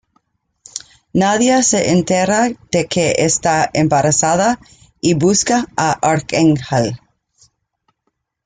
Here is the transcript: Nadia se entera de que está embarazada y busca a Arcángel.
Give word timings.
Nadia 1.13 1.61
se 1.61 1.91
entera 1.91 2.49
de 2.71 2.87
que 2.87 3.13
está 3.19 3.69
embarazada 3.71 4.59
y 4.99 5.13
busca 5.13 5.67
a 5.77 5.91
Arcángel. 5.91 6.99